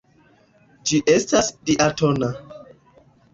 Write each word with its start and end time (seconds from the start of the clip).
Ĝi 0.91 1.01
estas 1.15 1.51
diatona. 1.71 2.31